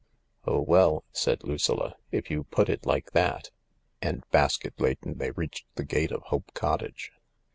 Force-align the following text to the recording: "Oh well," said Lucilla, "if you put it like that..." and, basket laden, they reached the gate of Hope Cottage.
"Oh 0.47 0.61
well," 0.61 1.03
said 1.11 1.43
Lucilla, 1.43 1.95
"if 2.11 2.31
you 2.31 2.45
put 2.45 2.69
it 2.69 2.87
like 2.87 3.11
that..." 3.11 3.51
and, 4.01 4.23
basket 4.31 4.73
laden, 4.79 5.19
they 5.19 5.29
reached 5.29 5.67
the 5.75 5.85
gate 5.85 6.11
of 6.11 6.23
Hope 6.23 6.55
Cottage. 6.55 7.11